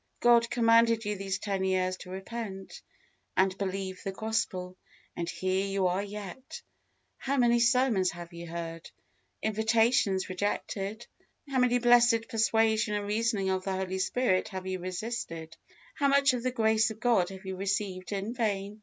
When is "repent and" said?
2.09-3.55